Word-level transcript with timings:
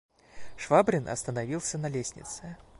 Швабрин 0.57 1.07
остановился 1.09 1.77
на 1.77 1.85
лестнице. 1.87 2.57